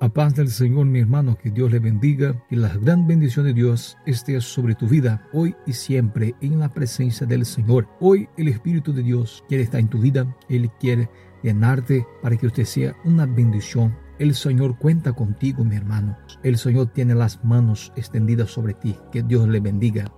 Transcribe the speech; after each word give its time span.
A 0.00 0.08
paz 0.08 0.36
del 0.36 0.48
Señor, 0.48 0.86
mi 0.86 1.00
hermano, 1.00 1.36
que 1.36 1.50
Dios 1.50 1.72
le 1.72 1.80
bendiga 1.80 2.40
y 2.50 2.54
la 2.54 2.72
gran 2.76 3.08
bendición 3.08 3.46
de 3.46 3.52
Dios 3.52 3.98
esté 4.06 4.40
sobre 4.40 4.76
tu 4.76 4.86
vida 4.86 5.28
hoy 5.32 5.56
y 5.66 5.72
siempre 5.72 6.36
en 6.40 6.60
la 6.60 6.68
presencia 6.68 7.26
del 7.26 7.44
Señor. 7.44 7.88
Hoy 7.98 8.28
el 8.36 8.46
Espíritu 8.46 8.92
de 8.92 9.02
Dios 9.02 9.42
quiere 9.48 9.64
estar 9.64 9.80
en 9.80 9.88
tu 9.88 9.98
vida, 9.98 10.36
Él 10.48 10.70
quiere 10.78 11.10
llenarte 11.42 12.06
para 12.22 12.36
que 12.36 12.46
usted 12.46 12.64
sea 12.64 12.94
una 13.04 13.26
bendición. 13.26 13.96
El 14.20 14.36
Señor 14.36 14.78
cuenta 14.78 15.14
contigo, 15.14 15.64
mi 15.64 15.74
hermano. 15.74 16.16
El 16.44 16.58
Señor 16.58 16.92
tiene 16.92 17.16
las 17.16 17.44
manos 17.44 17.92
extendidas 17.96 18.50
sobre 18.52 18.74
ti. 18.74 18.96
Que 19.10 19.24
Dios 19.24 19.48
le 19.48 19.58
bendiga. 19.58 20.12